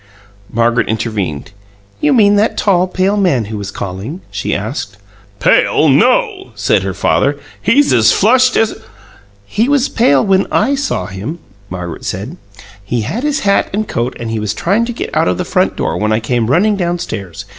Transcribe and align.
Margaret 0.51 0.87
intervened. 0.89 1.51
"You 1.99 2.11
mean 2.11 2.35
that 2.35 2.57
tall, 2.57 2.87
pale 2.87 3.17
man 3.17 3.45
who 3.45 3.57
was 3.59 3.69
calling?" 3.69 4.21
she 4.31 4.55
asked. 4.55 4.97
"Pale, 5.39 5.89
no!" 5.89 6.47
said 6.55 6.81
her 6.81 6.95
father. 6.95 7.37
"He's 7.61 7.93
as 7.93 8.11
flushed 8.11 8.57
as" 8.57 8.79
"He 9.45 9.69
was 9.69 9.89
pale 9.89 10.25
when 10.25 10.47
I 10.51 10.73
saw 10.73 11.05
him," 11.05 11.37
Margaret 11.69 12.03
said. 12.03 12.37
"He 12.83 13.01
had 13.01 13.21
his 13.21 13.41
hat 13.41 13.69
and 13.73 13.87
coat, 13.87 14.17
and 14.19 14.31
he 14.31 14.39
was 14.39 14.55
trying 14.55 14.85
to 14.85 14.91
get 14.91 15.15
out 15.15 15.27
of 15.27 15.37
the 15.37 15.45
front 15.45 15.75
door 15.75 15.95
when 15.99 16.11
I 16.11 16.19
came 16.19 16.47
running 16.49 16.75
downstairs. 16.77 17.45